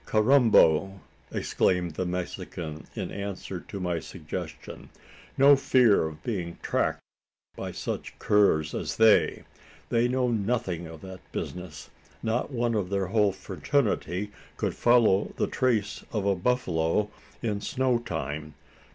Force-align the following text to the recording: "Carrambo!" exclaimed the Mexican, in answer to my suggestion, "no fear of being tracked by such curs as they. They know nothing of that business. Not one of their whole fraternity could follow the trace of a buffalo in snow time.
"Carrambo!" 0.07 0.99
exclaimed 1.31 1.91
the 1.93 2.07
Mexican, 2.07 2.87
in 2.95 3.11
answer 3.11 3.59
to 3.59 3.79
my 3.79 3.99
suggestion, 3.99 4.89
"no 5.37 5.55
fear 5.55 6.07
of 6.07 6.23
being 6.23 6.57
tracked 6.63 7.01
by 7.55 7.71
such 7.71 8.17
curs 8.17 8.73
as 8.73 8.97
they. 8.97 9.43
They 9.89 10.07
know 10.07 10.31
nothing 10.31 10.87
of 10.87 11.01
that 11.01 11.19
business. 11.31 11.91
Not 12.23 12.49
one 12.49 12.73
of 12.73 12.89
their 12.89 13.05
whole 13.05 13.31
fraternity 13.31 14.31
could 14.57 14.73
follow 14.73 15.33
the 15.37 15.45
trace 15.45 16.03
of 16.11 16.25
a 16.25 16.33
buffalo 16.35 17.11
in 17.43 17.61
snow 17.61 17.99
time. 17.99 18.55